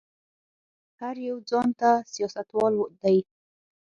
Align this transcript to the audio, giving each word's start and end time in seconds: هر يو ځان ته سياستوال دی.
هر 0.99 1.15
يو 1.27 1.37
ځان 1.49 1.69
ته 1.79 1.91
سياستوال 2.13 2.73
دی. 3.01 3.17